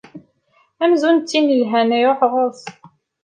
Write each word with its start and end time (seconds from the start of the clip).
Amzun 0.83 1.17
s 1.19 1.23
tinn 1.29 1.53
ilhan 1.57 1.91
i 1.97 1.99
iṛuḥ 2.01 2.21
ɣer-s. 2.31 2.63